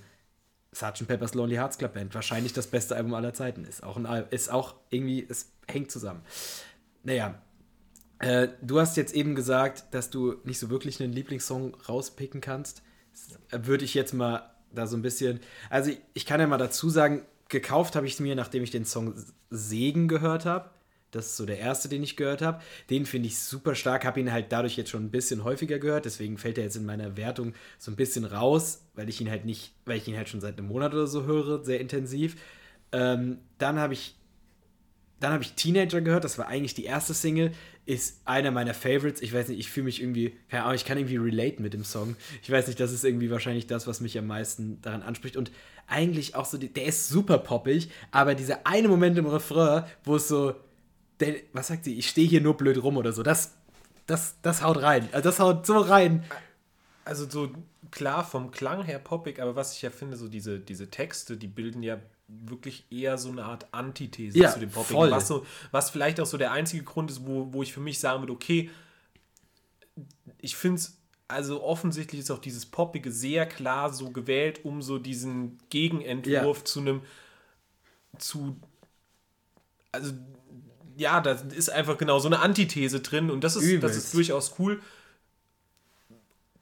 Sgt. 0.75 1.07
Pepper's 1.07 1.35
Lonely 1.35 1.57
Hearts 1.57 1.79
Club 1.79 1.95
Band, 1.95 2.15
wahrscheinlich 2.15 2.53
das 2.53 2.67
beste 2.67 2.97
Album 2.97 3.13
aller 3.15 3.35
Zeiten, 3.35 3.65
ist 3.65 3.83
auch 3.83 3.99
ein 3.99 4.07
ist 4.31 4.51
auch 4.51 4.75
irgendwie, 4.89 5.27
es 5.29 5.53
hängt 5.69 5.91
zusammen. 5.91 6.23
Naja, 7.03 7.35
äh, 8.23 8.49
du 8.63 8.79
hast 8.79 8.97
jetzt 8.97 9.15
eben 9.15 9.35
gesagt, 9.35 9.85
dass 9.91 10.09
du 10.09 10.37
nicht 10.45 10.59
so 10.59 10.71
wirklich 10.71 11.03
einen 11.03 11.13
Lieblingssong 11.13 11.75
rauspicken 11.89 12.41
kannst. 12.41 12.83
Würde 13.51 13.85
ich 13.85 13.95
jetzt 13.95 14.15
mal 14.15 14.51
da 14.73 14.87
so 14.87 14.97
ein 14.97 15.03
bisschen. 15.03 15.41
Also, 15.71 15.91
ich, 15.91 15.99
ich 16.15 16.25
kann 16.25 16.41
ja 16.41 16.47
mal 16.47 16.57
dazu 16.57 16.89
sagen, 16.89 17.23
gekauft 17.49 17.97
habe 17.97 18.07
ich 18.07 18.15
es 18.15 18.21
mir, 18.21 18.37
nachdem 18.37 18.63
ich 18.63 18.71
den 18.71 18.85
Song 18.85 19.15
Segen 19.51 20.07
gehört 20.07 20.47
habe. 20.47 20.71
Das 21.11 21.27
ist 21.27 21.37
so 21.37 21.45
der 21.45 21.59
erste, 21.59 21.89
den 21.89 22.03
ich 22.03 22.17
gehört 22.17 22.41
habe. 22.43 22.63
Den 22.89 23.07
finde 23.07 23.27
ich 23.27 23.39
super 23.39 23.75
stark. 23.75 24.05
Habe 24.05 24.21
ihn 24.21 24.33
halt 24.33 24.51
dadurch 24.51 24.77
jetzt 24.77 24.89
schon 24.89 25.05
ein 25.05 25.11
bisschen 25.11 25.45
häufiger 25.45 25.79
gehört. 25.79 26.05
Deswegen 26.07 26.39
fällt 26.39 26.57
er 26.57 26.65
jetzt 26.65 26.77
in 26.77 26.87
meiner 26.87 27.17
Wertung 27.17 27.55
so 27.79 27.91
ein 27.91 27.97
bisschen 27.97 28.25
raus, 28.25 28.87
weil 28.95 29.09
ich 29.11 29.21
ihn 29.21 29.29
halt 29.29 29.45
nicht, 29.45 29.75
weil 29.85 29.99
ich 29.99 30.09
ihn 30.09 30.17
halt 30.17 30.31
schon 30.31 30.41
seit 30.41 30.57
einem 30.57 30.69
Monat 30.69 30.95
oder 30.95 31.07
so 31.07 31.25
höre, 31.25 31.65
sehr 31.65 31.81
intensiv. 31.81 32.37
Ähm, 32.93 33.39
dann 33.59 33.79
habe 33.79 33.93
ich 33.93 34.15
dann 35.23 35.33
habe 35.33 35.45
ich 35.45 35.53
Teenager 35.53 36.01
gehört, 36.01 36.25
das 36.25 36.37
war 36.37 36.49
eigentlich 36.49 36.75
die 36.75 36.85
erste 36.85 37.15
Single, 37.15 37.53
ist 37.85 38.21
einer 38.25 38.51
meiner 38.51 38.75
Favorites. 38.75 39.21
Ich 39.23 39.33
weiß 39.33 39.49
nicht, 39.49 39.59
ich 39.59 39.71
fühle 39.71 39.85
mich 39.85 40.01
irgendwie, 40.01 40.37
keine 40.49 40.65
Ahnung, 40.65 40.77
ich 40.77 40.85
kann 40.85 40.99
irgendwie 40.99 41.17
relate 41.17 41.61
mit 41.61 41.75
dem 41.75 41.85
Song. 41.85 42.17
Ich 42.43 42.51
weiß 42.51 42.69
nicht, 42.69 42.79
das 42.79 42.93
ist 42.93 43.05
irgendwie 43.05 43.31
wahrscheinlich 43.31 43.67
das, 43.67 43.87
was 43.87 44.01
mich 44.01 44.17
am 44.19 44.27
meisten 44.27 44.81
daran 44.83 45.03
anspricht. 45.03 45.37
Und 45.37 45.51
eigentlich 45.89 46.37
auch 46.37 46.45
so, 46.45 46.59
der 46.59 46.85
ist 46.85 47.09
super 47.09 47.39
poppig, 47.39 47.91
aber 48.13 48.35
dieser 48.35 48.67
eine 48.67 48.89
Moment 48.89 49.19
im 49.19 49.27
Refrain, 49.27 49.85
wo 50.05 50.17
es 50.17 50.29
so, 50.29 50.55
der, 51.19 51.35
was 51.53 51.69
sagt 51.69 51.85
sie, 51.85 51.99
ich 51.99 52.09
stehe 52.09 52.29
hier 52.29 52.41
nur 52.41 52.57
blöd 52.57 52.83
rum 52.83 52.97
oder 52.97 53.13
so, 53.13 53.23
das, 53.23 53.55
das, 54.07 54.37
das 54.43 54.63
haut 54.63 54.81
rein. 54.81 55.09
Also 55.13 55.29
das 55.29 55.41
haut 55.41 55.67
so 55.67 55.79
rein. 55.79 56.25
Also 57.05 57.29
so 57.29 57.51
klar 57.91 58.25
vom 58.25 58.53
Klang 58.53 58.85
her 58.85 59.01
poppig, 59.01 59.41
aber 59.41 59.57
was 59.57 59.75
ich 59.75 59.83
ja 59.83 59.91
finde, 59.91 60.17
so 60.17 60.29
diese, 60.29 60.61
diese 60.61 60.89
Texte, 60.89 61.37
die 61.37 61.49
bilden 61.49 61.83
ja 61.83 61.99
wirklich 62.45 62.85
eher 62.91 63.19
so 63.19 63.31
eine 63.31 63.45
Art 63.45 63.67
Antithese 63.73 64.39
ja, 64.39 64.53
zu 64.53 64.61
dem 64.61 64.71
Popping. 64.71 64.97
Voll. 64.97 65.11
Was, 65.11 65.29
so, 65.29 65.47
was 65.71 65.91
vielleicht 65.91 66.21
auch 66.21 66.27
so 66.27 66.39
der 66.39 66.53
einzige 66.53 66.83
Grund 66.83 67.11
ist, 67.11 67.27
wo, 67.27 67.53
wo 67.53 67.63
ich 67.63 67.73
für 67.73 67.81
mich 67.81 67.99
sagen 67.99 68.23
würde, 68.23 68.33
okay, 68.33 68.71
ich 70.39 70.57
finde 70.57 70.79
es, 70.79 70.99
also 71.29 71.63
offensichtlich 71.63 72.21
ist 72.21 72.31
auch 72.31 72.39
dieses 72.39 72.67
Poppige 72.67 73.11
sehr 73.11 73.47
klar 73.47 73.93
so 73.93 74.11
gewählt, 74.11 74.65
um 74.65 74.83
so 74.83 74.99
diesen 74.99 75.59
Gegenentwurf 75.71 76.59
ja. 76.59 76.65
zu 76.65 76.81
einem, 76.81 77.03
zu, 78.19 78.57
also 79.93 80.13
ja, 80.97 81.21
da 81.21 81.33
ist 81.33 81.71
einfach 81.71 81.97
genau 81.97 82.19
so 82.19 82.29
eine 82.29 82.41
Antithese 82.41 83.01
drin 83.01 83.31
und 83.31 83.45
das 83.45 83.57
ist, 83.57 83.83
das 83.83 83.97
ist 83.97 84.13
durchaus 84.15 84.59
cool. 84.59 84.83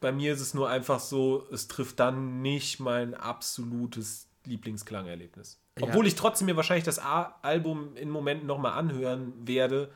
Bei 0.00 0.12
mir 0.12 0.32
ist 0.32 0.40
es 0.40 0.54
nur 0.54 0.68
einfach 0.68 1.00
so, 1.00 1.46
es 1.52 1.68
trifft 1.68 2.00
dann 2.00 2.40
nicht 2.40 2.80
mein 2.80 3.14
absolutes 3.14 4.29
Lieblingsklangerlebnis. 4.44 5.60
Obwohl 5.80 6.04
ja. 6.04 6.08
ich 6.08 6.14
trotzdem 6.14 6.46
mir 6.46 6.56
wahrscheinlich 6.56 6.84
das 6.84 6.98
A 6.98 7.36
Album 7.42 7.96
in 7.96 8.10
Momenten 8.10 8.46
nochmal 8.46 8.72
anhören 8.72 9.32
werde, 9.46 9.90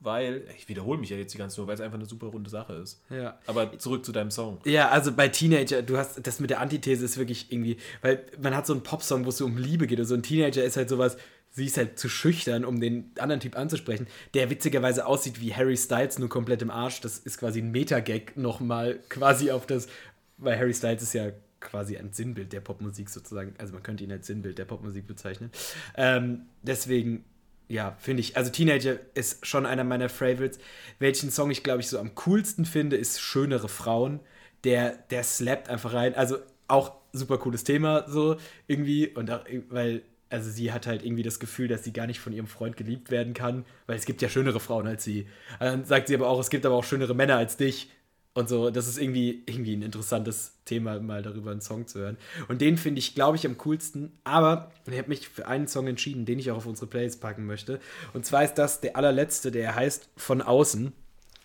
weil, 0.00 0.44
ich 0.56 0.68
wiederhole 0.68 0.98
mich 0.98 1.10
ja 1.10 1.16
jetzt 1.16 1.34
die 1.34 1.38
ganze 1.38 1.56
Zeit, 1.56 1.66
weil 1.66 1.74
es 1.74 1.80
einfach 1.80 1.98
eine 1.98 2.06
super 2.06 2.28
runde 2.28 2.48
Sache 2.48 2.74
ist. 2.74 3.02
Ja. 3.10 3.38
Aber 3.46 3.78
zurück 3.78 4.04
zu 4.04 4.12
deinem 4.12 4.30
Song. 4.30 4.60
Ja, 4.64 4.90
also 4.90 5.12
bei 5.12 5.28
Teenager, 5.28 5.82
du 5.82 5.96
hast 5.96 6.24
das 6.24 6.38
mit 6.38 6.50
der 6.50 6.60
Antithese 6.60 7.04
ist 7.04 7.18
wirklich 7.18 7.50
irgendwie, 7.50 7.78
weil 8.00 8.24
man 8.40 8.54
hat 8.54 8.66
so 8.66 8.72
einen 8.72 8.84
Popsong, 8.84 9.24
wo 9.24 9.30
es 9.30 9.38
so 9.38 9.44
um 9.44 9.56
Liebe 9.56 9.88
geht. 9.88 9.98
Und 9.98 10.06
so 10.06 10.14
ein 10.14 10.22
Teenager 10.22 10.62
ist 10.62 10.76
halt 10.76 10.88
sowas, 10.88 11.16
sie 11.50 11.66
ist 11.66 11.76
halt 11.76 11.98
zu 11.98 12.08
schüchtern, 12.08 12.64
um 12.64 12.80
den 12.80 13.10
anderen 13.18 13.40
Typ 13.40 13.56
anzusprechen, 13.56 14.06
der 14.34 14.50
witzigerweise 14.50 15.04
aussieht 15.04 15.40
wie 15.40 15.52
Harry 15.52 15.76
Styles, 15.76 16.20
nur 16.20 16.28
komplett 16.28 16.62
im 16.62 16.70
Arsch. 16.70 17.00
Das 17.00 17.18
ist 17.18 17.38
quasi 17.38 17.60
ein 17.60 17.72
Metagag 17.72 18.36
nochmal 18.36 19.00
quasi 19.08 19.50
auf 19.50 19.66
das, 19.66 19.88
weil 20.36 20.56
Harry 20.56 20.74
Styles 20.74 21.02
ist 21.02 21.14
ja 21.14 21.32
quasi 21.60 21.96
ein 21.96 22.12
Sinnbild 22.12 22.52
der 22.52 22.60
Popmusik 22.60 23.08
sozusagen. 23.10 23.54
Also 23.58 23.72
man 23.74 23.82
könnte 23.82 24.04
ihn 24.04 24.12
als 24.12 24.26
Sinnbild 24.26 24.58
der 24.58 24.64
Popmusik 24.64 25.06
bezeichnen. 25.06 25.50
Ähm, 25.96 26.42
deswegen, 26.62 27.24
ja, 27.68 27.96
finde 27.98 28.20
ich, 28.20 28.36
also 28.36 28.50
Teenager 28.50 28.98
ist 29.14 29.46
schon 29.46 29.66
einer 29.66 29.84
meiner 29.84 30.08
Favorites. 30.08 30.58
Welchen 30.98 31.30
Song 31.30 31.50
ich, 31.50 31.62
glaube 31.62 31.80
ich, 31.80 31.88
so 31.88 31.98
am 31.98 32.14
coolsten 32.14 32.64
finde, 32.64 32.96
ist 32.96 33.20
Schönere 33.20 33.68
Frauen. 33.68 34.20
der, 34.64 34.96
der 35.10 35.22
slappt 35.24 35.68
einfach 35.68 35.92
rein. 35.92 36.14
Also 36.14 36.38
auch 36.66 36.92
super 37.12 37.38
cooles 37.38 37.64
Thema, 37.64 38.04
so 38.08 38.36
irgendwie. 38.66 39.08
Und 39.08 39.30
auch, 39.30 39.44
weil, 39.70 40.02
also 40.30 40.50
sie 40.50 40.72
hat 40.72 40.86
halt 40.86 41.04
irgendwie 41.04 41.22
das 41.22 41.38
Gefühl, 41.40 41.68
dass 41.68 41.84
sie 41.84 41.92
gar 41.92 42.06
nicht 42.06 42.20
von 42.20 42.32
ihrem 42.32 42.46
Freund 42.46 42.76
geliebt 42.76 43.10
werden 43.10 43.34
kann, 43.34 43.64
weil 43.86 43.96
es 43.96 44.04
gibt 44.04 44.20
ja 44.22 44.28
schönere 44.28 44.60
Frauen 44.60 44.86
als 44.86 45.04
sie. 45.04 45.26
Dann 45.60 45.84
sagt 45.84 46.08
sie 46.08 46.14
aber 46.14 46.28
auch, 46.28 46.40
es 46.40 46.50
gibt 46.50 46.66
aber 46.66 46.74
auch 46.74 46.84
schönere 46.84 47.14
Männer 47.14 47.36
als 47.36 47.56
dich. 47.56 47.90
Und 48.38 48.48
so, 48.48 48.70
das 48.70 48.86
ist 48.86 48.98
irgendwie, 48.98 49.42
irgendwie 49.46 49.74
ein 49.74 49.82
interessantes 49.82 50.52
Thema, 50.64 51.00
mal 51.00 51.22
darüber 51.22 51.50
einen 51.50 51.60
Song 51.60 51.88
zu 51.88 51.98
hören. 51.98 52.16
Und 52.46 52.60
den 52.60 52.78
finde 52.78 53.00
ich, 53.00 53.16
glaube 53.16 53.36
ich, 53.36 53.44
am 53.44 53.58
coolsten. 53.58 54.12
Aber 54.22 54.70
ich 54.86 54.96
habe 54.96 55.08
mich 55.08 55.28
für 55.28 55.48
einen 55.48 55.66
Song 55.66 55.88
entschieden, 55.88 56.24
den 56.24 56.38
ich 56.38 56.48
auch 56.52 56.58
auf 56.58 56.66
unsere 56.66 56.86
Playlist 56.86 57.20
packen 57.20 57.46
möchte. 57.46 57.80
Und 58.12 58.26
zwar 58.26 58.44
ist 58.44 58.54
das 58.54 58.80
der 58.80 58.94
allerletzte, 58.94 59.50
der 59.50 59.74
heißt 59.74 60.08
Von 60.16 60.40
außen. 60.40 60.92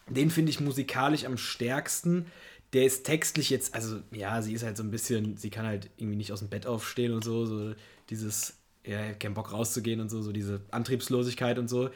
Den 0.08 0.30
finde 0.30 0.52
ich 0.52 0.60
musikalisch 0.60 1.26
am 1.26 1.38
stärksten. 1.38 2.28
Der 2.74 2.86
ist 2.86 3.06
textlich 3.08 3.50
jetzt, 3.50 3.74
also 3.74 3.98
ja, 4.12 4.44
sie 4.44 4.54
ist 4.54 4.64
halt 4.64 4.78
so 4.78 4.84
ein 4.84 4.92
bisschen, 4.92 5.36
sie 5.36 5.50
kann 5.50 5.66
halt 5.66 5.90
irgendwie 5.98 6.18
nicht 6.18 6.32
aus 6.32 6.42
dem 6.42 6.50
Bett 6.50 6.68
aufstehen 6.68 7.14
und 7.14 7.24
so, 7.24 7.48
so 7.48 7.74
dieses, 8.12 8.54
ja, 8.86 9.14
keinen 9.14 9.34
Bock 9.34 9.52
rauszugehen 9.52 10.00
und 10.00 10.12
so, 10.12 10.22
so 10.22 10.32
diese 10.32 10.62
Antriebslosigkeit 10.70 11.58
und 11.58 11.70
so. 11.70 11.90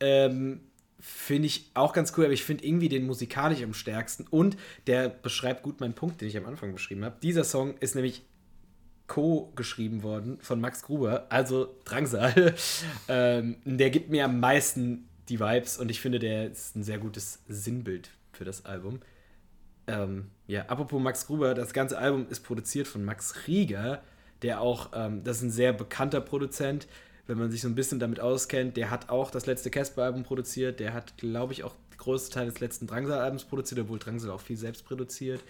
Ähm, 0.00 0.58
finde 1.00 1.46
ich 1.46 1.70
auch 1.74 1.92
ganz 1.92 2.12
cool, 2.16 2.24
aber 2.24 2.32
ich 2.32 2.44
finde 2.44 2.64
irgendwie 2.64 2.88
den 2.88 3.06
musikalisch 3.06 3.62
am 3.62 3.74
stärksten 3.74 4.26
und 4.28 4.56
der 4.86 5.08
beschreibt 5.08 5.62
gut 5.62 5.80
meinen 5.80 5.94
Punkt, 5.94 6.20
den 6.20 6.28
ich 6.28 6.36
am 6.36 6.46
Anfang 6.46 6.72
beschrieben 6.72 7.04
habe. 7.04 7.16
Dieser 7.22 7.44
Song 7.44 7.76
ist 7.78 7.94
nämlich 7.94 8.22
co-geschrieben 9.06 10.02
worden 10.02 10.38
von 10.40 10.60
Max 10.60 10.82
Gruber, 10.82 11.26
also 11.28 11.74
Drangsal. 11.84 12.54
ähm, 13.08 13.56
der 13.64 13.90
gibt 13.90 14.10
mir 14.10 14.24
am 14.24 14.40
meisten 14.40 15.08
die 15.28 15.40
Vibes 15.40 15.78
und 15.78 15.90
ich 15.90 16.00
finde, 16.00 16.18
der 16.18 16.50
ist 16.50 16.76
ein 16.76 16.82
sehr 16.82 16.98
gutes 16.98 17.42
Sinnbild 17.48 18.10
für 18.32 18.44
das 18.44 18.64
Album. 18.64 19.00
Ähm, 19.86 20.30
ja, 20.46 20.66
apropos 20.66 21.00
Max 21.00 21.26
Gruber, 21.26 21.54
das 21.54 21.72
ganze 21.72 21.98
Album 21.98 22.26
ist 22.30 22.40
produziert 22.40 22.86
von 22.86 23.04
Max 23.04 23.46
Rieger, 23.46 24.02
der 24.42 24.60
auch, 24.60 24.90
ähm, 24.94 25.22
das 25.24 25.38
ist 25.38 25.42
ein 25.42 25.50
sehr 25.50 25.72
bekannter 25.72 26.20
Produzent, 26.20 26.86
wenn 27.26 27.38
man 27.38 27.50
sich 27.50 27.62
so 27.62 27.68
ein 27.68 27.74
bisschen 27.74 27.98
damit 27.98 28.20
auskennt. 28.20 28.76
Der 28.76 28.90
hat 28.90 29.08
auch 29.08 29.30
das 29.30 29.46
letzte 29.46 29.70
Casper-Album 29.70 30.24
produziert, 30.24 30.80
der 30.80 30.92
hat, 30.92 31.16
glaube 31.16 31.52
ich, 31.52 31.64
auch 31.64 31.74
den 31.90 31.98
größten 31.98 32.32
Teil 32.32 32.46
des 32.46 32.60
letzten 32.60 32.86
Drangsal-Albums 32.86 33.44
produziert, 33.44 33.80
obwohl 33.80 33.98
Drangsal 33.98 34.30
auch 34.30 34.40
viel 34.40 34.56
selbst 34.56 34.84
produziert. 34.84 35.42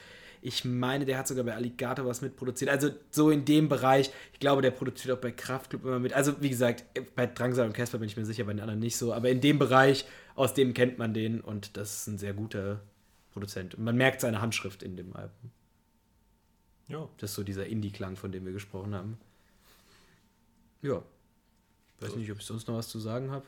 Ich 0.47 0.65
meine, 0.65 1.07
der 1.07 1.17
hat 1.17 1.27
sogar 1.27 1.43
bei 1.45 1.55
Alligator 1.55 2.05
was 2.05 2.21
mitproduziert. 2.21 2.71
Also 2.71 2.91
so 3.11 3.31
in 3.31 3.47
dem 3.47 3.71
Bereich. 3.71 4.11
Ich 4.35 4.41
glaube, 4.41 4.61
der 4.61 4.73
produziert 4.73 5.17
auch 5.17 5.21
bei 5.21 5.31
Kraftclub 5.31 5.85
immer 5.85 5.99
mit. 5.99 6.13
Also 6.13 6.35
wie 6.43 6.51
gesagt, 6.51 6.85
bei 7.15 7.27
Drangsal 7.27 7.67
und 7.67 7.73
Casper 7.73 7.97
bin 7.97 8.09
ich 8.09 8.17
mir 8.19 8.27
sicher, 8.27 8.45
bei 8.45 8.53
den 8.53 8.61
anderen 8.61 8.81
nicht 8.81 8.99
so. 8.99 9.15
Aber 9.15 9.31
in 9.31 9.41
dem 9.41 9.59
Bereich, 9.59 10.05
aus 10.35 10.53
dem 10.53 10.75
kennt 10.75 10.99
man 10.99 11.15
den 11.15 11.41
und 11.41 11.79
das 11.79 12.01
ist 12.01 12.09
ein 12.09 12.19
sehr 12.19 12.35
guter 12.35 12.83
Produzent. 13.33 13.75
Und 13.75 13.85
man 13.85 13.97
merkt 13.97 14.21
seine 14.21 14.43
Handschrift 14.43 14.83
in 14.83 14.97
dem 14.99 15.17
Album. 15.17 15.51
Ja. 16.89 17.09
Das 17.17 17.31
ist 17.31 17.37
so 17.37 17.43
dieser 17.43 17.67
Indie-Klang, 17.67 18.17
von 18.17 18.31
dem 18.31 18.45
wir 18.45 18.53
gesprochen 18.53 18.95
haben. 18.95 19.19
Ja. 20.83 21.03
Weiß 22.05 22.17
nicht, 22.17 22.31
ob 22.31 22.39
ich 22.39 22.47
sonst 22.47 22.69
noch 22.69 22.77
was 22.77 22.89
zu 22.89 22.99
sagen 22.99 23.31
habe. 23.31 23.45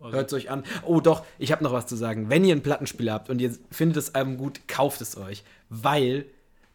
Also 0.00 0.16
Hört 0.16 0.26
es 0.28 0.34
euch 0.34 0.50
an. 0.50 0.64
Oh 0.84 1.00
doch, 1.00 1.24
ich 1.38 1.52
habe 1.52 1.64
noch 1.64 1.72
was 1.72 1.86
zu 1.86 1.96
sagen. 1.96 2.28
Wenn 2.28 2.44
ihr 2.44 2.52
einen 2.52 2.62
Plattenspieler 2.62 3.12
habt 3.12 3.30
und 3.30 3.40
ihr 3.40 3.56
findet 3.70 3.96
das 3.96 4.14
Album 4.14 4.36
gut, 4.36 4.68
kauft 4.68 5.00
es 5.00 5.16
euch. 5.16 5.44
Weil 5.68 6.26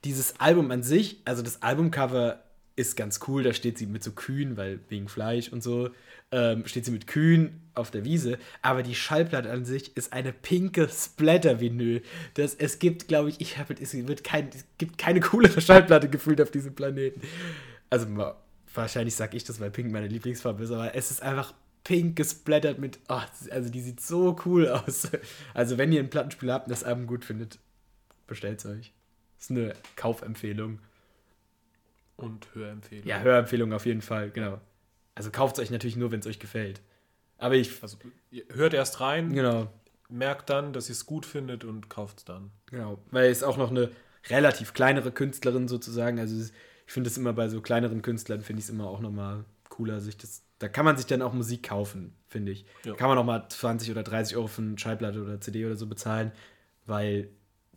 dieses 0.04 0.40
Album 0.40 0.72
an 0.72 0.84
sich, 0.84 1.22
also 1.26 1.44
das 1.44 1.62
Albumcover 1.62 2.42
ist 2.76 2.96
ganz 2.96 3.20
cool, 3.28 3.44
da 3.44 3.54
steht 3.54 3.78
sie 3.78 3.86
mit 3.86 4.04
so 4.04 4.12
Kühen, 4.12 4.58
weil 4.58 4.80
wegen 4.90 5.08
Fleisch 5.08 5.50
und 5.50 5.62
so, 5.62 5.90
ähm, 6.32 6.66
steht 6.66 6.86
sie 6.86 6.92
mit 6.92 7.06
Kühen 7.06 7.62
auf 7.76 7.92
der 7.92 8.06
Wiese. 8.06 8.40
Aber 8.62 8.82
die 8.82 8.96
Schallplatte 8.96 9.52
an 9.52 9.66
sich 9.66 9.96
ist 9.96 10.14
eine 10.14 10.34
pinke 10.34 10.90
Splatter-Vinyl. 10.90 12.02
es 12.36 12.80
gibt, 12.80 13.08
glaube 13.08 13.30
ich, 13.30 13.42
ich 13.42 13.58
habe 13.58 13.76
es 13.80 13.94
wird 13.94 14.24
kein, 14.24 14.50
es 14.50 14.66
gibt 14.78 14.98
keine 14.98 15.20
coolere 15.20 15.62
Schallplatte 15.62 16.10
gefühlt 16.10 16.42
auf 16.42 16.50
diesem 16.50 16.74
Planeten. 16.74 17.22
Also 17.90 18.08
wahrscheinlich 18.74 19.16
sage 19.16 19.38
ich 19.38 19.44
das, 19.44 19.60
weil 19.60 19.72
Pink 19.72 19.92
meine 19.92 20.08
Lieblingsfarbe 20.08 20.64
ist, 20.64 20.72
aber 20.72 20.96
es 20.96 21.12
ist 21.12 21.22
einfach 21.22 21.54
pink 21.84 22.16
gesplattert 22.16 22.80
mit. 22.80 23.00
Oh, 23.10 23.22
also 23.50 23.70
die 23.70 23.82
sieht 23.82 24.02
so 24.02 24.38
cool 24.46 24.68
aus. 24.70 25.10
Also 25.54 25.78
wenn 25.78 25.92
ihr 25.92 26.00
einen 26.00 26.10
Plattenspieler 26.10 26.54
habt 26.54 26.68
und 26.68 26.72
das 26.72 26.84
Album 26.84 27.08
gut 27.08 27.26
findet, 27.26 27.60
bestellt 28.28 28.60
es 28.60 28.66
euch. 28.66 28.94
Das 29.38 29.50
ist 29.50 29.52
eine 29.52 29.74
Kaufempfehlung. 29.96 30.80
Und 32.18 32.48
Hörempfehlung. 32.54 33.08
Ja, 33.08 33.20
Hörempfehlung 33.22 33.74
auf 33.74 33.86
jeden 33.86 34.02
Fall, 34.02 34.30
genau. 34.30 34.62
Also 35.16 35.32
kauft 35.32 35.58
es 35.58 35.64
euch 35.64 35.72
natürlich 35.72 35.96
nur, 35.96 36.12
wenn 36.12 36.20
es 36.20 36.28
euch 36.28 36.40
gefällt. 36.40 36.82
Aber 37.38 37.56
ich. 37.56 37.82
Also 37.82 37.98
hört 38.50 38.74
erst 38.74 39.02
rein. 39.02 39.34
Genau. 39.34 39.68
Merkt 40.10 40.50
dann, 40.50 40.74
dass 40.74 40.90
ihr 40.90 40.94
es 40.94 41.06
gut 41.06 41.26
findet 41.26 41.64
und 41.64 41.90
kauft 41.90 42.20
es 42.20 42.26
dann. 42.26 42.52
Genau. 42.68 43.00
Weil 43.10 43.32
es 43.32 43.44
auch 43.44 43.58
noch 43.58 43.72
eine 43.72 43.90
relativ 44.30 44.74
kleinere 44.74 45.12
Künstlerin 45.12 45.68
sozusagen. 45.68 46.20
Also 46.20 46.36
ich 46.92 46.94
finde 46.94 47.10
es 47.10 47.18
immer 47.18 47.32
bei 47.32 47.48
so 47.48 47.62
kleineren 47.62 48.02
Künstlern, 48.02 48.42
finde 48.42 48.60
ich 48.60 48.66
es 48.66 48.70
immer 48.70 48.86
auch 48.86 49.00
nochmal 49.00 49.46
cooler, 49.70 50.02
sich 50.02 50.18
das 50.18 50.44
da 50.60 50.68
kann 50.68 50.84
man 50.84 50.98
sich 50.98 51.06
dann 51.06 51.22
auch 51.22 51.32
Musik 51.32 51.64
kaufen, 51.64 52.14
finde 52.28 52.52
ich. 52.52 52.66
Ja. 52.84 52.96
Kann 52.96 53.08
man 53.08 53.18
auch 53.18 53.24
mal 53.24 53.48
20 53.48 53.92
oder 53.92 54.04
30 54.04 54.36
Euro 54.36 54.48
für 54.48 54.62
eine 54.62 54.78
Schallplatte 54.78 55.24
oder 55.24 55.40
CD 55.40 55.66
oder 55.66 55.78
so 55.78 55.88
bezahlen, 55.88 56.34
weil 56.86 57.30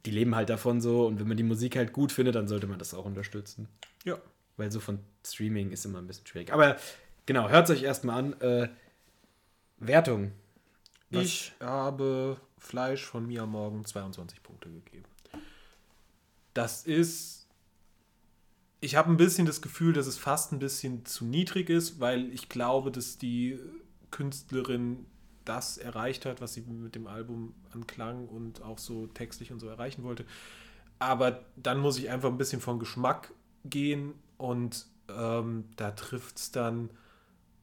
die 0.04 0.10
leben 0.10 0.34
halt 0.34 0.50
davon 0.50 0.80
so 0.80 1.06
und 1.06 1.20
wenn 1.20 1.28
man 1.28 1.36
die 1.36 1.44
Musik 1.44 1.76
halt 1.76 1.92
gut 1.92 2.10
findet, 2.10 2.34
dann 2.34 2.48
sollte 2.48 2.66
man 2.66 2.80
das 2.80 2.92
auch 2.92 3.04
unterstützen. 3.04 3.68
Ja. 4.04 4.18
Weil 4.56 4.72
so 4.72 4.80
von 4.80 4.98
Streaming 5.24 5.70
ist 5.70 5.84
immer 5.84 5.98
ein 5.98 6.08
bisschen 6.08 6.26
schwierig. 6.26 6.52
Aber 6.52 6.76
genau, 7.24 7.48
hört 7.48 7.70
es 7.70 7.76
euch 7.76 7.84
erstmal 7.84 8.18
an. 8.18 8.40
Äh, 8.40 8.68
Wertung. 9.78 10.32
Was? 11.10 11.22
Ich 11.22 11.52
habe 11.60 12.36
Fleisch 12.58 13.04
von 13.04 13.28
mir 13.28 13.42
am 13.42 13.52
Morgen 13.52 13.84
22 13.84 14.42
Punkte 14.42 14.70
gegeben. 14.70 15.06
Das 16.52 16.82
ist 16.82 17.43
ich 18.84 18.96
habe 18.96 19.10
ein 19.10 19.16
bisschen 19.16 19.46
das 19.46 19.62
Gefühl, 19.62 19.94
dass 19.94 20.06
es 20.06 20.18
fast 20.18 20.52
ein 20.52 20.58
bisschen 20.58 21.06
zu 21.06 21.24
niedrig 21.24 21.70
ist, 21.70 22.00
weil 22.00 22.30
ich 22.32 22.50
glaube, 22.50 22.90
dass 22.90 23.16
die 23.16 23.58
Künstlerin 24.10 25.06
das 25.46 25.78
erreicht 25.78 26.26
hat, 26.26 26.40
was 26.40 26.54
sie 26.54 26.60
mit 26.60 26.94
dem 26.94 27.06
Album 27.06 27.54
anklang 27.72 28.28
und 28.28 28.62
auch 28.62 28.78
so 28.78 29.06
textlich 29.06 29.52
und 29.52 29.60
so 29.60 29.68
erreichen 29.68 30.02
wollte. 30.04 30.26
Aber 30.98 31.44
dann 31.56 31.78
muss 31.78 31.98
ich 31.98 32.10
einfach 32.10 32.28
ein 32.28 32.36
bisschen 32.36 32.60
von 32.60 32.78
Geschmack 32.78 33.32
gehen 33.64 34.14
und 34.36 34.86
ähm, 35.08 35.64
da 35.76 35.90
trifft 35.92 36.36
es 36.36 36.50
dann 36.50 36.90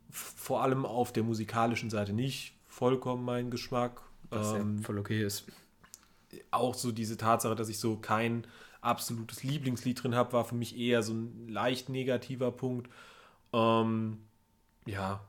vor 0.09 0.63
allem 0.63 0.85
auf 0.85 1.13
der 1.13 1.23
musikalischen 1.23 1.89
Seite 1.89 2.13
nicht 2.13 2.55
vollkommen 2.67 3.23
meinen 3.23 3.51
Geschmack. 3.51 4.01
Was 4.29 4.53
ähm, 4.53 4.77
ja 4.77 4.83
voll 4.83 4.97
okay 4.97 5.23
ist. 5.23 5.45
Auch 6.49 6.73
so 6.73 6.91
diese 6.91 7.17
Tatsache, 7.17 7.55
dass 7.55 7.69
ich 7.69 7.77
so 7.77 7.97
kein 7.97 8.45
absolutes 8.81 9.43
Lieblingslied 9.43 10.01
drin 10.01 10.15
habe, 10.15 10.33
war 10.33 10.45
für 10.45 10.55
mich 10.55 10.77
eher 10.77 11.03
so 11.03 11.13
ein 11.13 11.47
leicht 11.47 11.89
negativer 11.89 12.51
Punkt. 12.51 12.89
Ähm, 13.53 14.17
ja, 14.85 15.21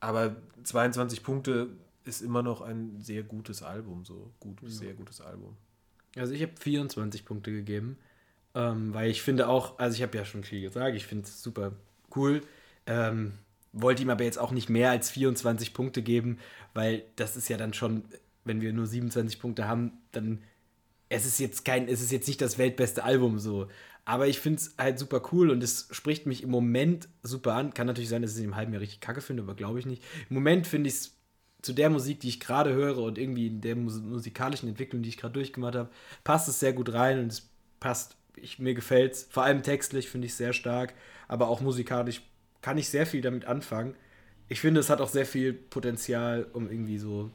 aber 0.00 0.36
22 0.64 1.22
Punkte 1.22 1.70
ist 2.04 2.22
immer 2.22 2.42
noch 2.42 2.60
ein 2.60 3.00
sehr 3.00 3.22
gutes 3.22 3.62
Album, 3.62 4.04
so 4.04 4.32
gut, 4.40 4.62
ja. 4.62 4.68
sehr 4.68 4.94
gutes 4.94 5.20
Album. 5.20 5.56
Also 6.16 6.32
ich 6.32 6.42
habe 6.42 6.52
24 6.58 7.24
Punkte 7.24 7.52
gegeben, 7.52 7.98
ähm, 8.54 8.94
weil 8.94 9.10
ich 9.10 9.22
finde 9.22 9.48
auch, 9.48 9.78
also 9.78 9.96
ich 9.96 10.02
habe 10.02 10.16
ja 10.16 10.24
schon 10.24 10.42
viel 10.42 10.60
gesagt, 10.60 10.96
ich 10.96 11.06
finde 11.06 11.24
es 11.24 11.42
super 11.42 11.72
cool. 12.16 12.42
Ähm, 12.86 13.34
wollte 13.72 14.02
ihm 14.02 14.10
aber 14.10 14.24
jetzt 14.24 14.38
auch 14.38 14.50
nicht 14.50 14.68
mehr 14.68 14.90
als 14.90 15.10
24 15.10 15.74
Punkte 15.74 16.02
geben, 16.02 16.38
weil 16.74 17.04
das 17.16 17.36
ist 17.36 17.48
ja 17.48 17.56
dann 17.56 17.72
schon, 17.72 18.04
wenn 18.44 18.60
wir 18.60 18.72
nur 18.72 18.86
27 18.86 19.38
Punkte 19.38 19.68
haben, 19.68 19.92
dann 20.10 20.42
es 21.10 21.26
ist 21.26 21.38
jetzt 21.40 21.64
kein, 21.64 21.88
es 21.88 22.00
ist 22.00 22.12
jetzt 22.12 22.28
nicht 22.28 22.40
das 22.40 22.56
weltbeste 22.56 23.04
Album 23.04 23.38
so. 23.38 23.68
Aber 24.06 24.28
ich 24.28 24.40
finde 24.40 24.60
es 24.60 24.74
halt 24.78 24.98
super 24.98 25.20
cool 25.32 25.50
und 25.50 25.62
es 25.62 25.88
spricht 25.90 26.24
mich 26.24 26.42
im 26.42 26.50
Moment 26.50 27.08
super 27.22 27.54
an. 27.54 27.74
Kann 27.74 27.86
natürlich 27.86 28.08
sein, 28.08 28.22
dass 28.22 28.32
ich 28.32 28.38
es 28.38 28.44
im 28.44 28.56
halben 28.56 28.72
Jahr 28.72 28.80
richtig 28.80 29.00
kacke 29.00 29.20
finde, 29.20 29.42
aber 29.42 29.54
glaube 29.54 29.78
ich 29.78 29.86
nicht. 29.86 30.02
Im 30.30 30.36
Moment 30.36 30.66
finde 30.66 30.88
ich 30.88 30.94
es 30.94 31.16
zu 31.62 31.72
der 31.74 31.90
Musik, 31.90 32.20
die 32.20 32.28
ich 32.28 32.40
gerade 32.40 32.72
höre 32.72 32.98
und 32.98 33.18
irgendwie 33.18 33.48
in 33.48 33.60
der 33.60 33.76
musikalischen 33.76 34.68
Entwicklung, 34.68 35.02
die 35.02 35.10
ich 35.10 35.18
gerade 35.18 35.34
durchgemacht 35.34 35.74
habe, 35.74 35.90
passt 36.24 36.48
es 36.48 36.60
sehr 36.60 36.72
gut 36.72 36.92
rein 36.94 37.18
und 37.18 37.32
es 37.32 37.50
passt. 37.80 38.16
Ich, 38.36 38.58
mir 38.58 38.74
gefällt 38.74 39.12
es. 39.12 39.24
Vor 39.30 39.42
allem 39.42 39.62
textlich 39.62 40.08
finde 40.08 40.26
ich 40.26 40.32
es 40.32 40.38
sehr 40.38 40.52
stark, 40.52 40.94
aber 41.28 41.48
auch 41.48 41.60
musikalisch 41.60 42.22
kann 42.62 42.78
ich 42.78 42.88
sehr 42.88 43.04
viel 43.04 43.20
damit 43.20 43.44
anfangen. 43.44 43.94
Ich 44.48 44.60
finde, 44.60 44.80
es 44.80 44.90
hat 44.90 45.00
auch 45.00 45.08
sehr 45.08 45.26
viel 45.26 45.52
Potenzial, 45.52 46.46
um 46.52 46.70
irgendwie 46.70 46.98
so 46.98 47.30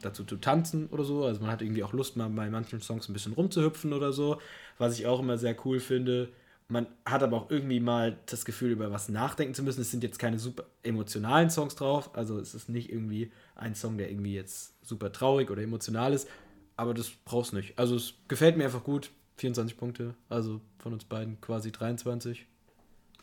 dazu 0.00 0.24
zu 0.24 0.36
tanzen 0.36 0.88
oder 0.88 1.04
so. 1.04 1.24
Also 1.24 1.40
man 1.40 1.50
hat 1.50 1.62
irgendwie 1.62 1.84
auch 1.84 1.92
Lust, 1.92 2.16
mal 2.16 2.28
bei 2.30 2.50
manchen 2.50 2.80
Songs 2.80 3.08
ein 3.08 3.12
bisschen 3.12 3.32
rumzuhüpfen 3.32 3.92
oder 3.92 4.12
so, 4.12 4.38
was 4.78 4.98
ich 4.98 5.06
auch 5.06 5.20
immer 5.20 5.38
sehr 5.38 5.56
cool 5.64 5.80
finde. 5.80 6.28
Man 6.68 6.86
hat 7.04 7.22
aber 7.22 7.36
auch 7.36 7.50
irgendwie 7.50 7.80
mal 7.80 8.18
das 8.26 8.44
Gefühl, 8.44 8.70
über 8.70 8.92
was 8.92 9.08
nachdenken 9.08 9.54
zu 9.54 9.62
müssen. 9.64 9.80
Es 9.80 9.90
sind 9.90 10.04
jetzt 10.04 10.18
keine 10.18 10.38
super 10.38 10.64
emotionalen 10.84 11.50
Songs 11.50 11.74
drauf. 11.74 12.10
Also 12.14 12.38
es 12.38 12.54
ist 12.54 12.68
nicht 12.68 12.90
irgendwie 12.92 13.32
ein 13.56 13.74
Song, 13.74 13.98
der 13.98 14.08
irgendwie 14.08 14.34
jetzt 14.34 14.74
super 14.86 15.10
traurig 15.10 15.50
oder 15.50 15.62
emotional 15.62 16.12
ist. 16.12 16.28
Aber 16.76 16.94
das 16.94 17.10
brauchst 17.10 17.52
nicht. 17.52 17.76
Also 17.76 17.96
es 17.96 18.14
gefällt 18.28 18.56
mir 18.56 18.64
einfach 18.64 18.84
gut. 18.84 19.10
24 19.38 19.76
Punkte. 19.76 20.14
Also 20.28 20.60
von 20.78 20.92
uns 20.92 21.04
beiden 21.04 21.40
quasi 21.40 21.72
23. 21.72 22.46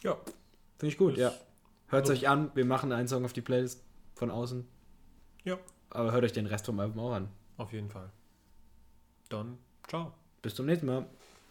Ja. 0.04 0.18
Finde 0.78 0.92
ich 0.92 0.98
gut, 0.98 1.14
das 1.14 1.20
ja. 1.20 1.34
Hört 1.88 2.06
es 2.06 2.12
euch 2.12 2.28
an. 2.28 2.52
Wir 2.54 2.66
machen 2.66 2.92
einen 2.92 3.08
Song 3.08 3.24
auf 3.24 3.34
die 3.34 3.42
Playlist 3.42 3.82
von 4.16 4.30
außen. 4.30 4.68
Ja. 5.46 5.58
Aber 5.98 6.12
hört 6.12 6.24
euch 6.24 6.34
den 6.34 6.46
Rest 6.46 6.68
vom 6.68 6.80
Album 6.80 7.00
auch 7.00 7.14
an. 7.14 7.28
Auf 7.58 7.74
jeden 7.74 7.90
Fall. 7.90 8.12
Dann, 9.30 9.58
ciao. 9.88 10.14
Bis 10.44 10.54
zum 10.54 10.68
nächsten 10.68 10.86
Mal. 10.86 11.08